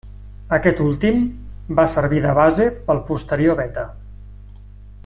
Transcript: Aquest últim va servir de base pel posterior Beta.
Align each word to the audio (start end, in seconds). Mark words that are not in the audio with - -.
Aquest 0.55 0.79
últim 0.85 1.19
va 1.81 1.85
servir 1.93 2.23
de 2.25 2.33
base 2.41 2.67
pel 2.89 3.05
posterior 3.11 3.61
Beta. 3.63 3.89